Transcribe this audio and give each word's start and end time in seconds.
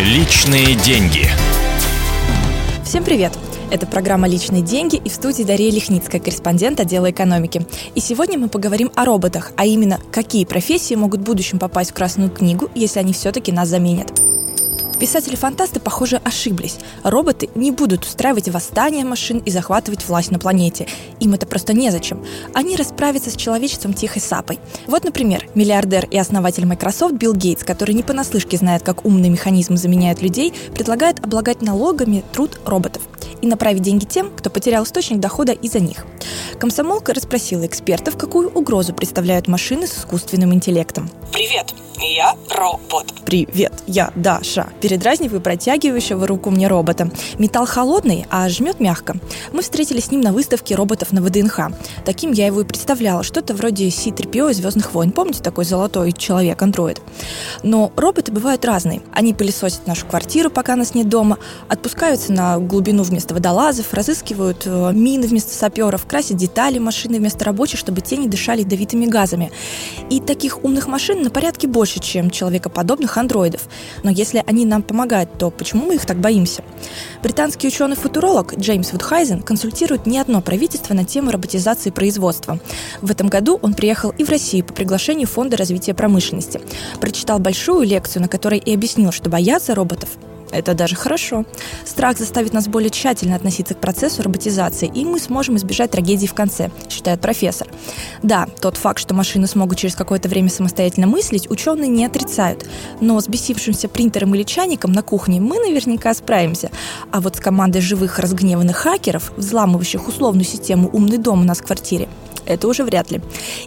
Личные 0.00 0.76
деньги. 0.76 1.26
Всем 2.86 3.04
привет! 3.04 3.38
Это 3.70 3.86
программа 3.86 4.26
«Личные 4.28 4.62
деньги» 4.62 4.96
и 4.96 5.10
в 5.10 5.12
студии 5.12 5.42
Дарья 5.42 5.70
Лихницкая, 5.70 6.22
корреспондент 6.22 6.80
отдела 6.80 7.10
экономики. 7.10 7.66
И 7.94 8.00
сегодня 8.00 8.38
мы 8.38 8.48
поговорим 8.48 8.90
о 8.94 9.04
роботах, 9.04 9.52
а 9.58 9.66
именно, 9.66 10.00
какие 10.10 10.46
профессии 10.46 10.94
могут 10.94 11.20
в 11.20 11.24
будущем 11.24 11.58
попасть 11.58 11.90
в 11.90 11.94
Красную 11.94 12.30
книгу, 12.30 12.70
если 12.74 12.98
они 12.98 13.12
все-таки 13.12 13.52
нас 13.52 13.68
заменят. 13.68 14.10
Писатели-фантасты, 15.00 15.80
похоже, 15.80 16.20
ошиблись. 16.24 16.76
Роботы 17.02 17.48
не 17.54 17.70
будут 17.70 18.04
устраивать 18.04 18.50
восстание 18.50 19.02
машин 19.02 19.38
и 19.38 19.50
захватывать 19.50 20.06
власть 20.06 20.30
на 20.30 20.38
планете. 20.38 20.86
Им 21.20 21.32
это 21.32 21.46
просто 21.46 21.72
незачем. 21.72 22.22
Они 22.52 22.76
расправятся 22.76 23.30
с 23.30 23.36
человечеством 23.36 23.94
тихой 23.94 24.20
сапой. 24.20 24.58
Вот, 24.86 25.04
например, 25.04 25.48
миллиардер 25.54 26.06
и 26.10 26.18
основатель 26.18 26.66
Microsoft 26.66 27.14
Билл 27.14 27.32
Гейтс, 27.32 27.64
который 27.64 27.94
не 27.94 28.02
понаслышке 28.02 28.58
знает, 28.58 28.82
как 28.82 29.06
умные 29.06 29.30
механизмы 29.30 29.78
заменяют 29.78 30.20
людей, 30.20 30.52
предлагает 30.74 31.24
облагать 31.24 31.62
налогами 31.62 32.22
труд 32.34 32.60
роботов 32.66 33.02
и 33.40 33.46
направить 33.46 33.80
деньги 33.80 34.04
тем, 34.04 34.30
кто 34.30 34.50
потерял 34.50 34.84
источник 34.84 35.18
дохода 35.18 35.52
из-за 35.52 35.80
них. 35.80 36.04
Комсомолка 36.58 37.14
расспросила 37.14 37.66
экспертов, 37.66 38.18
какую 38.18 38.50
угрозу 38.50 38.92
представляют 38.92 39.48
машины 39.48 39.86
с 39.86 39.98
искусственным 39.98 40.52
интеллектом. 40.52 41.10
Привет, 41.32 41.72
я 41.98 42.34
робот. 42.50 43.06
Привет, 43.24 43.72
я 43.86 44.12
Даша. 44.14 44.68
Передразниваю 44.90 45.40
протягивающего 45.40 46.26
руку 46.26 46.50
мне 46.50 46.66
робота. 46.66 47.12
Металл 47.38 47.64
холодный, 47.64 48.26
а 48.28 48.48
жмет 48.48 48.80
мягко. 48.80 49.18
Мы 49.52 49.62
встретились 49.62 50.06
с 50.06 50.10
ним 50.10 50.20
на 50.20 50.32
выставке 50.32 50.74
роботов 50.74 51.12
на 51.12 51.22
ВДНХ. 51.22 51.60
Таким 52.04 52.32
я 52.32 52.46
его 52.46 52.62
и 52.62 52.64
представляла. 52.64 53.22
Что-то 53.22 53.54
вроде 53.54 53.88
C-3PO 53.88 54.50
из 54.50 54.56
«Звездных 54.56 54.92
войн». 54.92 55.12
Помните 55.12 55.44
такой 55.44 55.64
золотой 55.64 56.10
человек-андроид? 56.10 57.00
Но 57.62 57.92
роботы 57.94 58.32
бывают 58.32 58.64
разные. 58.64 59.00
Они 59.12 59.32
пылесосят 59.32 59.86
нашу 59.86 60.06
квартиру, 60.06 60.50
пока 60.50 60.74
нас 60.74 60.92
нет 60.92 61.08
дома, 61.08 61.38
отпускаются 61.68 62.32
на 62.32 62.58
глубину 62.58 63.04
вместо 63.04 63.32
водолазов, 63.32 63.94
разыскивают 63.94 64.64
э, 64.66 64.90
мины 64.92 65.28
вместо 65.28 65.54
саперов, 65.54 66.04
красят 66.04 66.36
детали 66.36 66.80
машины 66.80 67.18
вместо 67.18 67.44
рабочих, 67.44 67.78
чтобы 67.78 68.00
те 68.00 68.16
не 68.16 68.26
дышали 68.26 68.62
ядовитыми 68.62 69.06
газами. 69.06 69.52
И 70.10 70.18
таких 70.18 70.64
умных 70.64 70.88
машин 70.88 71.22
на 71.22 71.30
порядке 71.30 71.68
больше, 71.68 72.00
чем 72.00 72.28
человекоподобных 72.28 73.16
андроидов. 73.16 73.68
Но 74.02 74.10
если 74.10 74.42
они 74.48 74.64
нам 74.64 74.79
помогают, 74.82 75.38
то 75.38 75.50
почему 75.50 75.86
мы 75.86 75.96
их 75.96 76.06
так 76.06 76.18
боимся? 76.18 76.62
Британский 77.22 77.68
ученый-футуролог 77.68 78.58
Джеймс 78.58 78.92
Вудхайзен 78.92 79.42
консультирует 79.42 80.06
не 80.06 80.18
одно 80.18 80.40
правительство 80.40 80.94
на 80.94 81.04
тему 81.04 81.30
роботизации 81.30 81.90
производства. 81.90 82.58
В 83.00 83.10
этом 83.10 83.28
году 83.28 83.58
он 83.62 83.74
приехал 83.74 84.10
и 84.16 84.24
в 84.24 84.30
Россию 84.30 84.64
по 84.64 84.72
приглашению 84.72 85.28
Фонда 85.28 85.56
развития 85.56 85.94
промышленности. 85.94 86.60
Прочитал 87.00 87.38
большую 87.38 87.86
лекцию, 87.86 88.22
на 88.22 88.28
которой 88.28 88.58
и 88.58 88.74
объяснил, 88.74 89.12
что 89.12 89.30
бояться 89.30 89.74
роботов 89.74 90.10
это 90.52 90.74
даже 90.74 90.96
хорошо. 90.96 91.44
Страх 91.84 92.18
заставит 92.18 92.52
нас 92.52 92.68
более 92.68 92.90
тщательно 92.90 93.36
относиться 93.36 93.74
к 93.74 93.80
процессу 93.80 94.22
роботизации, 94.22 94.90
и 94.92 95.04
мы 95.04 95.18
сможем 95.18 95.56
избежать 95.56 95.90
трагедии 95.90 96.26
в 96.26 96.34
конце, 96.34 96.70
считает 96.88 97.20
профессор. 97.20 97.68
Да, 98.22 98.46
тот 98.60 98.76
факт, 98.76 98.98
что 98.98 99.14
машины 99.14 99.46
смогут 99.46 99.78
через 99.78 99.94
какое-то 99.94 100.28
время 100.28 100.50
самостоятельно 100.50 101.06
мыслить, 101.06 101.50
ученые 101.50 101.88
не 101.88 102.04
отрицают. 102.04 102.66
Но 103.00 103.20
с 103.20 103.28
бесившимся 103.28 103.88
принтером 103.88 104.34
или 104.34 104.42
чайником 104.42 104.92
на 104.92 105.02
кухне 105.02 105.40
мы 105.40 105.58
наверняка 105.58 106.12
справимся. 106.14 106.70
А 107.10 107.20
вот 107.20 107.36
с 107.36 107.40
командой 107.40 107.80
живых 107.80 108.18
разгневанных 108.18 108.76
хакеров, 108.76 109.32
взламывающих 109.36 110.08
условную 110.08 110.44
систему 110.44 110.90
«Умный 110.92 111.18
дом» 111.18 111.42
у 111.42 111.44
нас 111.44 111.58
в 111.58 111.64
квартире, 111.64 112.08
это 112.46 112.68
уже 112.68 112.84
вряд 112.84 113.10
ли. 113.10 113.20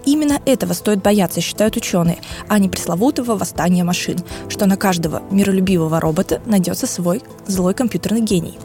Именно 0.05 0.41
этого 0.45 0.73
стоит 0.73 1.01
бояться, 1.01 1.41
считают 1.41 1.77
ученые, 1.77 2.19
а 2.47 2.59
не 2.59 2.69
пресловутого 2.69 3.35
восстания 3.35 3.83
машин, 3.83 4.19
что 4.49 4.65
на 4.65 4.77
каждого 4.77 5.21
миролюбивого 5.31 5.99
робота 5.99 6.41
найдется 6.45 6.87
свой 6.87 7.21
злой 7.47 7.73
компьютерный 7.73 8.21
гений. 8.21 8.57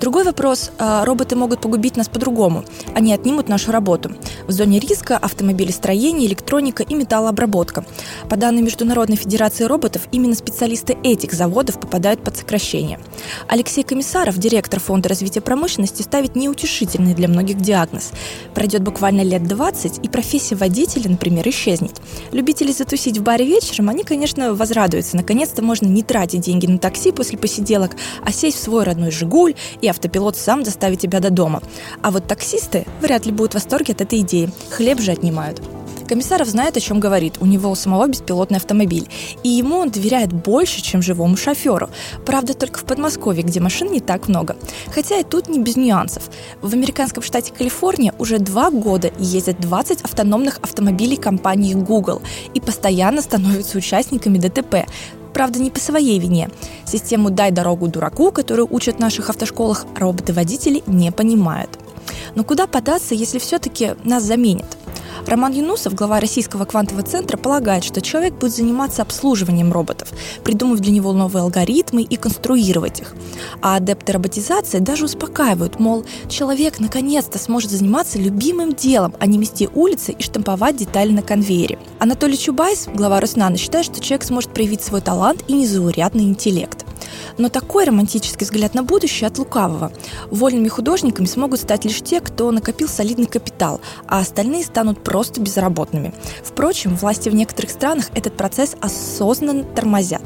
Другой 0.00 0.24
вопрос. 0.24 0.70
А, 0.78 1.04
роботы 1.04 1.36
могут 1.36 1.60
погубить 1.60 1.94
нас 1.94 2.08
по-другому. 2.08 2.64
Они 2.94 3.12
отнимут 3.12 3.50
нашу 3.50 3.70
работу. 3.70 4.12
В 4.46 4.50
зоне 4.50 4.78
риска 4.78 5.18
автомобилестроение, 5.18 6.26
электроника 6.26 6.82
и 6.82 6.94
металлообработка. 6.94 7.84
По 8.30 8.36
данным 8.36 8.64
Международной 8.64 9.16
Федерации 9.16 9.64
роботов, 9.64 10.08
именно 10.10 10.34
специалисты 10.34 10.96
этих 11.04 11.34
заводов 11.34 11.78
попадают 11.78 12.24
под 12.24 12.34
сокращение. 12.34 12.98
Алексей 13.46 13.84
Комиссаров, 13.84 14.38
директор 14.38 14.80
Фонда 14.80 15.10
развития 15.10 15.42
промышленности, 15.42 16.00
ставит 16.00 16.34
неутешительный 16.34 17.12
для 17.12 17.28
многих 17.28 17.58
диагноз. 17.60 18.12
Пройдет 18.54 18.82
буквально 18.82 19.20
лет 19.20 19.46
20, 19.46 20.02
и 20.02 20.08
профессия 20.08 20.54
водителя, 20.54 21.10
например, 21.10 21.46
исчезнет. 21.50 22.00
Любители 22.32 22.72
затусить 22.72 23.18
в 23.18 23.22
баре 23.22 23.44
вечером, 23.44 23.90
они, 23.90 24.04
конечно, 24.04 24.54
возрадуются. 24.54 25.16
Наконец-то 25.16 25.62
можно 25.62 25.88
не 25.88 26.02
тратить 26.02 26.40
деньги 26.40 26.66
на 26.66 26.78
такси 26.78 27.12
после 27.12 27.36
посиделок, 27.36 27.96
а 28.24 28.32
сесть 28.32 28.56
в 28.56 28.62
свой 28.62 28.84
родной 28.84 29.10
«Жигуль» 29.10 29.54
и 29.82 29.89
автопилот 29.90 30.36
сам 30.36 30.62
доставит 30.62 31.00
тебя 31.00 31.20
до 31.20 31.30
дома. 31.30 31.62
А 32.02 32.10
вот 32.10 32.26
таксисты 32.26 32.86
вряд 33.00 33.26
ли 33.26 33.32
будут 33.32 33.52
в 33.52 33.54
восторге 33.54 33.92
от 33.92 34.00
этой 34.00 34.20
идеи. 34.20 34.50
Хлеб 34.70 35.00
же 35.00 35.12
отнимают. 35.12 35.60
Комиссаров 36.10 36.48
знает, 36.48 36.76
о 36.76 36.80
чем 36.80 36.98
говорит. 36.98 37.36
У 37.38 37.46
него 37.46 37.70
у 37.70 37.76
самого 37.76 38.08
беспилотный 38.08 38.56
автомобиль. 38.56 39.08
И 39.44 39.48
ему 39.48 39.76
он 39.76 39.90
доверяет 39.90 40.32
больше, 40.32 40.82
чем 40.82 41.02
живому 41.02 41.36
шоферу. 41.36 41.88
Правда, 42.26 42.52
только 42.52 42.80
в 42.80 42.84
Подмосковье, 42.84 43.44
где 43.44 43.60
машин 43.60 43.92
не 43.92 44.00
так 44.00 44.26
много. 44.26 44.56
Хотя 44.92 45.18
и 45.18 45.22
тут 45.22 45.48
не 45.48 45.60
без 45.60 45.76
нюансов. 45.76 46.24
В 46.62 46.74
американском 46.74 47.22
штате 47.22 47.52
Калифорния 47.56 48.12
уже 48.18 48.38
два 48.38 48.72
года 48.72 49.12
ездят 49.20 49.60
20 49.60 50.02
автономных 50.02 50.58
автомобилей 50.62 51.16
компании 51.16 51.74
Google 51.74 52.22
и 52.54 52.60
постоянно 52.60 53.22
становятся 53.22 53.78
участниками 53.78 54.38
ДТП. 54.38 54.88
Правда, 55.32 55.58
не 55.58 55.70
по 55.70 55.80
своей 55.80 56.18
вине. 56.18 56.50
Систему 56.84 57.30
«дай 57.30 57.50
дорогу 57.50 57.88
дураку», 57.88 58.32
которую 58.32 58.68
учат 58.70 58.96
в 58.96 59.00
наших 59.00 59.30
автошколах, 59.30 59.86
роботы-водители 59.96 60.82
не 60.86 61.12
понимают. 61.12 61.70
Но 62.34 62.44
куда 62.44 62.66
податься, 62.66 63.14
если 63.14 63.38
все-таки 63.38 63.94
нас 64.04 64.22
заменят? 64.22 64.66
Роман 65.26 65.52
Юнусов, 65.52 65.94
глава 65.94 66.18
Российского 66.18 66.64
квантового 66.64 67.06
центра, 67.06 67.36
полагает, 67.36 67.84
что 67.84 68.00
человек 68.00 68.34
будет 68.34 68.54
заниматься 68.54 69.02
обслуживанием 69.02 69.72
роботов, 69.72 70.12
придумав 70.44 70.80
для 70.80 70.92
него 70.92 71.12
новые 71.12 71.42
алгоритмы 71.42 72.02
и 72.02 72.16
конструировать 72.16 73.00
их. 73.00 73.14
А 73.60 73.76
адепты 73.76 74.12
роботизации 74.12 74.78
даже 74.78 75.04
успокаивают, 75.04 75.78
мол, 75.78 76.04
человек 76.28 76.80
наконец-то 76.80 77.38
сможет 77.38 77.70
заниматься 77.70 78.18
любимым 78.18 78.74
делом, 78.74 79.14
а 79.18 79.26
не 79.26 79.38
мести 79.38 79.68
улицы 79.74 80.12
и 80.12 80.22
штамповать 80.22 80.76
детали 80.76 81.12
на 81.12 81.22
конвейере. 81.22 81.78
Анатолий 81.98 82.38
Чубайс, 82.38 82.88
глава 82.92 83.20
Роснана, 83.20 83.56
считает, 83.56 83.86
что 83.86 84.00
человек 84.00 84.24
сможет 84.24 84.52
проявить 84.52 84.82
свой 84.82 85.00
талант 85.00 85.44
и 85.48 85.52
незаурядный 85.52 86.24
интеллект. 86.24 86.79
Но 87.40 87.48
такой 87.48 87.86
романтический 87.86 88.44
взгляд 88.44 88.74
на 88.74 88.82
будущее 88.82 89.26
от 89.26 89.38
лукавого. 89.38 89.92
Вольными 90.30 90.68
художниками 90.68 91.24
смогут 91.24 91.60
стать 91.60 91.86
лишь 91.86 92.02
те, 92.02 92.20
кто 92.20 92.50
накопил 92.50 92.86
солидный 92.86 93.24
капитал, 93.24 93.80
а 94.06 94.18
остальные 94.18 94.62
станут 94.62 95.02
просто 95.02 95.40
безработными. 95.40 96.12
Впрочем, 96.44 96.94
власти 96.94 97.30
в 97.30 97.34
некоторых 97.34 97.70
странах 97.70 98.10
этот 98.14 98.36
процесс 98.36 98.76
осознанно 98.82 99.64
тормозят. 99.64 100.20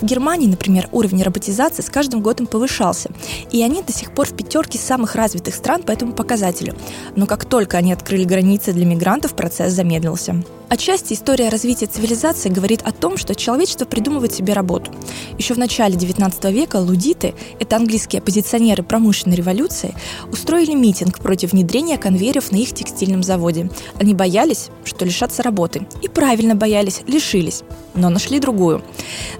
В 0.00 0.04
Германии, 0.04 0.46
например, 0.46 0.88
уровень 0.92 1.24
роботизации 1.24 1.82
с 1.82 1.90
каждым 1.90 2.20
годом 2.20 2.46
повышался, 2.46 3.10
и 3.50 3.60
они 3.64 3.82
до 3.82 3.92
сих 3.92 4.12
пор 4.12 4.28
в 4.28 4.36
пятерке 4.36 4.78
самых 4.78 5.16
развитых 5.16 5.56
стран 5.56 5.82
по 5.82 5.90
этому 5.90 6.12
показателю. 6.12 6.76
Но 7.16 7.26
как 7.26 7.44
только 7.44 7.78
они 7.78 7.92
открыли 7.92 8.22
границы 8.22 8.72
для 8.72 8.86
мигрантов, 8.86 9.34
процесс 9.34 9.72
замедлился. 9.72 10.36
Отчасти 10.68 11.14
история 11.14 11.48
развития 11.48 11.86
цивилизации 11.86 12.48
говорит 12.50 12.82
о 12.82 12.92
том, 12.92 13.16
что 13.16 13.34
человечество 13.34 13.86
придумывает 13.86 14.34
себе 14.34 14.52
работу. 14.52 14.92
Еще 15.36 15.54
в 15.54 15.58
начале 15.58 15.96
XIX 15.96 16.52
века 16.52 16.76
лудиты, 16.76 17.34
это 17.58 17.76
английские 17.76 18.20
оппозиционеры 18.20 18.82
промышленной 18.84 19.36
революции, 19.36 19.94
устроили 20.30 20.74
митинг 20.74 21.18
против 21.18 21.52
внедрения 21.52 21.98
конвейеров 21.98 22.52
на 22.52 22.56
их 22.56 22.72
текстильном 22.72 23.22
заводе. 23.22 23.70
Они 23.98 24.14
боялись, 24.14 24.68
что 24.84 25.04
лишатся 25.04 25.42
работы. 25.42 25.88
И 26.02 26.08
правильно 26.08 26.54
боялись, 26.54 27.00
лишились 27.06 27.64
но 27.98 28.08
нашли 28.10 28.38
другую. 28.40 28.82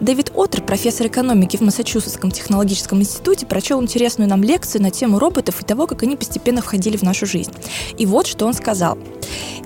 Дэвид 0.00 0.32
Оттер, 0.48 0.62
профессор 0.62 1.08
экономики 1.08 1.58
в 1.58 1.60
Массачусетском 1.60 2.30
технологическом 2.30 3.00
институте, 3.00 3.44
прочел 3.44 3.82
интересную 3.82 4.30
нам 4.30 4.42
лекцию 4.42 4.82
на 4.82 4.90
тему 4.90 5.18
роботов 5.18 5.60
и 5.60 5.64
того, 5.64 5.86
как 5.86 6.02
они 6.02 6.16
постепенно 6.16 6.62
входили 6.62 6.96
в 6.96 7.02
нашу 7.02 7.26
жизнь. 7.26 7.52
И 7.98 8.06
вот 8.06 8.26
что 8.26 8.46
он 8.46 8.54
сказал. 8.54 8.96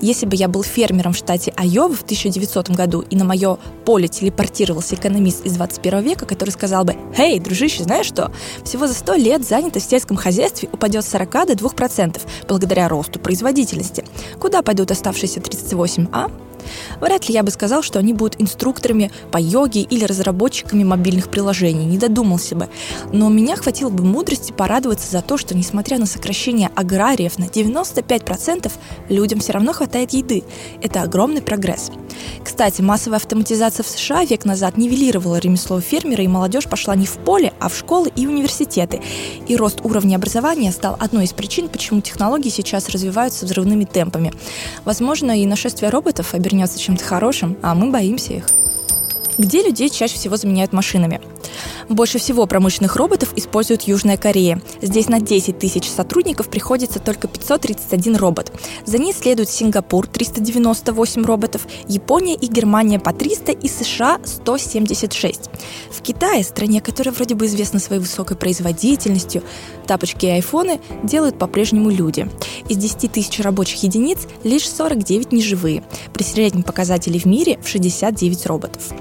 Если 0.01 0.25
бы 0.25 0.35
я 0.35 0.49
был 0.49 0.61
фермером 0.61 1.13
в 1.13 1.17
штате 1.17 1.53
Айова 1.55 1.95
в 1.95 2.01
1900 2.01 2.71
году, 2.71 2.99
и 3.09 3.15
на 3.15 3.23
мое 3.23 3.57
поле 3.85 4.09
телепортировался 4.09 4.95
экономист 4.95 5.45
из 5.45 5.53
21 5.53 6.01
века, 6.01 6.25
который 6.25 6.49
сказал 6.49 6.83
бы, 6.83 6.95
«Эй, 7.17 7.39
дружище, 7.39 7.83
знаешь 7.83 8.07
что? 8.07 8.31
Всего 8.65 8.85
за 8.85 8.93
100 8.93 9.15
лет 9.15 9.47
занятость 9.47 9.87
в 9.87 9.89
сельском 9.89 10.17
хозяйстве 10.17 10.67
упадет 10.71 11.05
с 11.05 11.09
40 11.09 11.31
до 11.47 11.53
2% 11.53 12.21
благодаря 12.49 12.89
росту 12.89 13.19
производительности. 13.19 14.03
Куда 14.37 14.61
пойдут 14.61 14.91
оставшиеся 14.91 15.39
38, 15.39 16.07
а?» 16.11 16.29
Вряд 16.99 17.27
ли 17.27 17.33
я 17.33 17.43
бы 17.43 17.51
сказал, 17.51 17.81
что 17.83 17.99
они 17.99 18.13
будут 18.13 18.41
инструкторами 18.41 19.11
по 19.31 19.37
йоге 19.37 19.81
или 19.81 20.05
разработчиками 20.05 20.83
мобильных 20.83 21.29
приложений, 21.29 21.85
не 21.85 21.97
додумался 21.97 22.55
бы. 22.55 22.69
Но 23.11 23.27
у 23.27 23.29
меня 23.29 23.55
хватило 23.55 23.89
бы 23.89 24.03
мудрости 24.03 24.51
порадоваться 24.51 25.09
за 25.09 25.21
то, 25.21 25.37
что 25.37 25.55
несмотря 25.55 25.97
на 25.99 26.05
сокращение 26.05 26.69
аграриев 26.75 27.37
на 27.37 27.45
95%, 27.45 28.71
людям 29.09 29.39
все 29.39 29.53
равно 29.53 29.73
хватает 29.73 30.13
еды. 30.13 30.43
Это 30.81 31.01
огромный 31.01 31.41
прогресс. 31.41 31.91
Кстати, 32.43 32.81
массовая 32.81 33.17
автоматизация 33.17 33.83
в 33.83 33.87
США 33.87 34.23
век 34.25 34.45
назад 34.45 34.77
нивелировала 34.77 35.37
ремесло 35.37 35.79
фермера, 35.79 36.23
и 36.23 36.27
молодежь 36.27 36.65
пошла 36.65 36.95
не 36.95 37.05
в 37.05 37.13
поле, 37.13 37.52
а 37.63 37.69
в 37.69 37.77
школы 37.77 38.11
и 38.13 38.27
университеты. 38.27 39.01
И 39.47 39.55
рост 39.55 39.79
уровня 39.83 40.17
образования 40.17 40.71
стал 40.73 40.97
одной 40.99 41.23
из 41.23 41.31
причин, 41.31 41.69
почему 41.69 42.01
технологии 42.01 42.49
сейчас 42.49 42.89
развиваются 42.89 43.45
взрывными 43.45 43.85
темпами. 43.85 44.33
Возможно, 44.83 45.41
и 45.41 45.45
нашествие 45.45 45.89
роботов 45.89 46.33
обернется 46.33 46.77
чем-то 46.77 47.05
хорошим, 47.05 47.57
а 47.61 47.73
мы 47.73 47.89
боимся 47.89 48.33
их. 48.33 48.45
Где 49.37 49.63
людей 49.63 49.89
чаще 49.89 50.15
всего 50.15 50.35
заменяют 50.35 50.73
машинами? 50.73 51.21
Больше 51.89 52.19
всего 52.19 52.45
промышленных 52.45 52.95
роботов 52.95 53.33
использует 53.35 53.83
Южная 53.83 54.17
Корея. 54.17 54.61
Здесь 54.81 55.09
на 55.09 55.19
10 55.19 55.57
тысяч 55.59 55.89
сотрудников 55.89 56.49
приходится 56.49 56.99
только 56.99 57.27
531 57.27 58.15
робот. 58.15 58.51
За 58.85 58.97
ней 58.97 59.13
следует 59.13 59.49
Сингапур 59.49 60.07
398 60.07 61.23
роботов, 61.23 61.67
Япония 61.87 62.35
и 62.35 62.47
Германия 62.47 62.99
по 62.99 63.13
300 63.13 63.51
и 63.51 63.67
США 63.67 64.19
176. 64.23 65.49
В 65.91 66.01
Китае, 66.01 66.43
стране, 66.43 66.81
которая 66.81 67.13
вроде 67.13 67.35
бы 67.35 67.45
известна 67.45 67.79
своей 67.79 68.01
высокой 68.01 68.37
производительностью, 68.37 69.43
тапочки 69.87 70.25
и 70.25 70.29
айфоны 70.29 70.79
делают 71.03 71.37
по-прежнему 71.37 71.89
люди. 71.89 72.29
Из 72.69 72.77
10 72.77 73.11
тысяч 73.11 73.39
рабочих 73.39 73.83
единиц 73.83 74.19
лишь 74.43 74.69
49 74.69 75.31
неживые, 75.31 75.83
при 76.13 76.23
среднем 76.23 76.63
показателе 76.63 77.19
в 77.19 77.25
мире 77.25 77.59
в 77.61 77.67
69 77.67 78.45
роботов. 78.45 78.91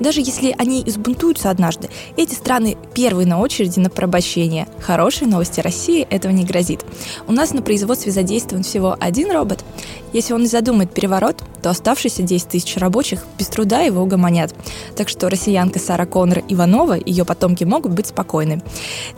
Даже 0.00 0.20
если 0.20 0.54
они 0.58 0.82
избунтуются 0.84 1.50
однажды, 1.50 1.88
эти 2.24 2.34
страны 2.34 2.76
первые 2.94 3.26
на 3.26 3.38
очереди 3.38 3.78
на 3.78 3.90
порабощение. 3.90 4.66
Хорошие 4.80 5.28
новости 5.28 5.60
России 5.60 6.06
этого 6.08 6.32
не 6.32 6.44
грозит. 6.44 6.84
У 7.26 7.32
нас 7.32 7.52
на 7.52 7.62
производстве 7.62 8.12
задействован 8.12 8.64
всего 8.64 8.96
один 8.98 9.30
робот. 9.30 9.64
Если 10.12 10.32
он 10.32 10.46
задумает 10.46 10.92
переворот, 10.92 11.42
то 11.62 11.70
оставшиеся 11.70 12.22
10 12.22 12.48
тысяч 12.48 12.76
рабочих 12.76 13.24
без 13.38 13.48
труда 13.48 13.80
его 13.80 14.02
угомонят. 14.02 14.54
Так 14.96 15.08
что 15.08 15.28
россиянка 15.28 15.78
Сара 15.78 16.06
Коннор 16.06 16.42
Иванова 16.48 16.96
и 16.96 17.10
ее 17.10 17.24
потомки 17.24 17.64
могут 17.64 17.92
быть 17.92 18.06
спокойны. 18.06 18.62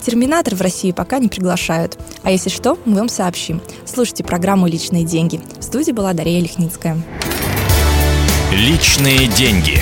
Терминатор 0.01 0.55
в 0.55 0.61
России 0.61 0.91
пока 0.91 1.19
не 1.19 1.29
приглашают. 1.29 1.97
А 2.23 2.31
если 2.31 2.49
что, 2.49 2.77
мы 2.85 2.97
вам 2.97 3.09
сообщим. 3.09 3.61
Слушайте 3.85 4.23
программу 4.23 4.67
«Личные 4.67 5.03
деньги». 5.03 5.39
В 5.59 5.63
студии 5.63 5.91
была 5.91 6.13
Дарья 6.13 6.41
Лихницкая. 6.41 7.01
Личные 8.51 9.27
деньги. 9.27 9.81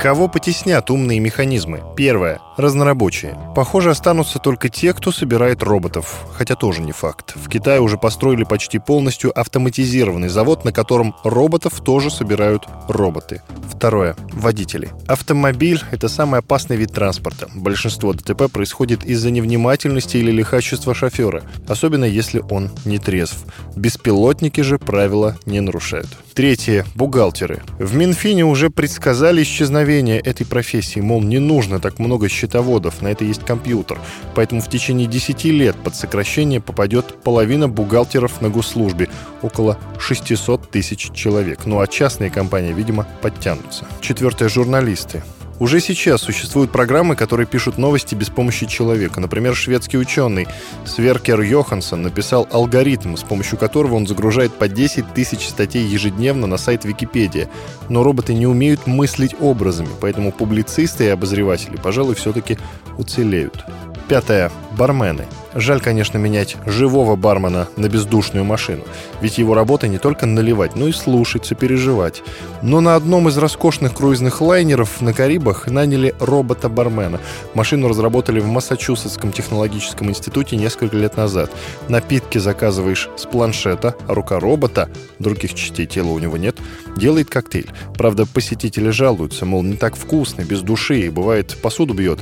Кого 0.00 0.28
потеснят 0.28 0.90
умные 0.90 1.20
механизмы? 1.20 1.82
Первое. 1.96 2.40
Разнорабочие. 2.56 3.36
Похоже, 3.54 3.90
останутся 3.90 4.38
только 4.38 4.68
те, 4.68 4.94
кто 4.94 5.12
собирает 5.12 5.62
роботов. 5.62 6.24
Хотя 6.32 6.54
тоже 6.54 6.80
не 6.80 6.92
факт. 6.92 7.34
В 7.36 7.48
Китае 7.48 7.80
уже 7.80 7.98
построили 7.98 8.44
почти 8.44 8.78
полностью 8.78 9.38
автоматизированный 9.38 10.28
завод, 10.28 10.64
на 10.64 10.72
котором 10.72 11.14
роботов 11.22 11.82
тоже 11.84 12.10
собирают 12.10 12.66
роботы. 12.88 13.42
Второе. 13.68 14.16
Водители. 14.32 14.90
Автомобиль– 15.06 15.82
это 15.90 16.08
самый 16.08 16.40
опасный 16.40 16.76
вид 16.76 16.92
транспорта. 16.92 17.46
Большинство 17.54 18.14
ДТП 18.14 18.50
происходит 18.50 19.04
из-за 19.04 19.30
невнимательности 19.30 20.16
или 20.16 20.30
лихачества 20.30 20.94
шофера, 20.94 21.42
особенно 21.68 22.06
если 22.06 22.42
он 22.50 22.70
не 22.86 22.98
трезв. 22.98 23.44
Беспилотники 23.76 24.62
же 24.62 24.78
правила 24.78 25.36
не 25.44 25.60
нарушают. 25.60 26.08
Третье. 26.32 26.86
Бухгалтеры. 26.94 27.62
В 27.78 27.94
Минфине 27.94 28.46
уже 28.46 28.70
предсказали 28.70 29.42
исчезновение 29.42 30.20
этой 30.20 30.46
профессии, 30.46 31.00
мол, 31.00 31.22
не 31.22 31.38
нужно 31.38 31.78
так 31.78 31.98
много 31.98 32.28
счетоводов, 32.46 33.02
на 33.02 33.08
это 33.08 33.24
есть 33.24 33.44
компьютер. 33.44 33.98
Поэтому 34.34 34.60
в 34.60 34.68
течение 34.68 35.06
10 35.06 35.44
лет 35.44 35.76
под 35.76 35.94
сокращение 35.94 36.60
попадет 36.60 37.22
половина 37.22 37.68
бухгалтеров 37.68 38.40
на 38.40 38.48
госслужбе, 38.48 39.08
около 39.42 39.78
600 39.98 40.70
тысяч 40.70 41.10
человек. 41.12 41.66
Ну 41.66 41.80
а 41.80 41.86
частные 41.86 42.30
компании, 42.30 42.72
видимо, 42.72 43.06
подтянутся. 43.22 43.86
Четвертое. 44.00 44.48
Журналисты. 44.48 45.22
Уже 45.58 45.80
сейчас 45.80 46.20
существуют 46.20 46.70
программы, 46.70 47.16
которые 47.16 47.46
пишут 47.46 47.78
новости 47.78 48.14
без 48.14 48.28
помощи 48.28 48.66
человека. 48.66 49.20
Например, 49.20 49.54
шведский 49.54 49.96
ученый 49.96 50.46
Сверкер 50.84 51.40
Йоханссон 51.40 52.02
написал 52.02 52.46
алгоритм, 52.52 53.16
с 53.16 53.22
помощью 53.22 53.58
которого 53.58 53.94
он 53.94 54.06
загружает 54.06 54.52
по 54.52 54.68
10 54.68 55.14
тысяч 55.14 55.48
статей 55.48 55.86
ежедневно 55.86 56.46
на 56.46 56.58
сайт 56.58 56.84
Википедия. 56.84 57.48
Но 57.88 58.02
роботы 58.02 58.34
не 58.34 58.46
умеют 58.46 58.86
мыслить 58.86 59.34
образами, 59.40 59.88
поэтому 59.98 60.30
публицисты 60.30 61.04
и 61.06 61.08
обозреватели, 61.08 61.76
пожалуй, 61.76 62.16
все-таки 62.16 62.58
уцелеют. 62.98 63.64
Пятое. 64.08 64.52
Бармены. 64.78 65.26
Жаль, 65.54 65.80
конечно, 65.80 66.18
менять 66.18 66.56
живого 66.66 67.16
бармена 67.16 67.66
на 67.76 67.88
бездушную 67.88 68.44
машину. 68.44 68.84
Ведь 69.22 69.38
его 69.38 69.54
работа 69.54 69.88
не 69.88 69.96
только 69.96 70.26
наливать, 70.26 70.76
но 70.76 70.86
и 70.86 70.92
слушать, 70.92 71.46
сопереживать. 71.46 72.22
Но 72.60 72.80
на 72.82 72.94
одном 72.94 73.28
из 73.28 73.38
роскошных 73.38 73.94
круизных 73.94 74.42
лайнеров 74.42 75.00
на 75.00 75.14
Карибах 75.14 75.66
наняли 75.66 76.14
робота-бармена. 76.20 77.20
Машину 77.54 77.88
разработали 77.88 78.38
в 78.38 78.46
Массачусетском 78.46 79.32
технологическом 79.32 80.10
институте 80.10 80.56
несколько 80.56 80.96
лет 80.98 81.16
назад. 81.16 81.50
Напитки 81.88 82.36
заказываешь 82.36 83.08
с 83.16 83.24
планшета, 83.24 83.94
а 84.06 84.14
рука 84.14 84.38
робота, 84.38 84.90
других 85.18 85.54
частей 85.54 85.86
тела 85.86 86.10
у 86.10 86.18
него 86.18 86.36
нет, 86.36 86.58
делает 86.98 87.30
коктейль. 87.30 87.70
Правда, 87.96 88.26
посетители 88.26 88.90
жалуются, 88.90 89.46
мол, 89.46 89.62
не 89.62 89.76
так 89.76 89.96
вкусно, 89.96 90.42
без 90.42 90.60
души, 90.60 91.00
и 91.00 91.08
бывает 91.08 91.56
посуду 91.62 91.94
бьет. 91.94 92.20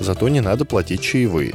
Зато 0.00 0.28
не 0.28 0.40
надо 0.40 0.64
платить 0.64 1.00
чаевые. 1.02 1.54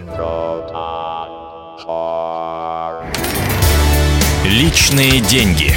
Личные 4.45 5.21
деньги. 5.21 5.70